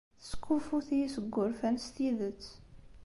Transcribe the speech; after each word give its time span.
Teskuffut-iyi 0.19 1.07
seg 1.15 1.25
wurfan 1.33 1.75
s 1.83 1.87
tidet. 1.95 2.43